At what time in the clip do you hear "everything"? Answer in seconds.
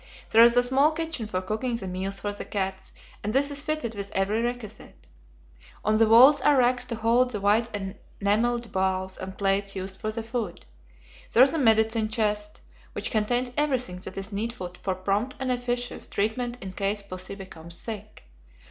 13.55-13.97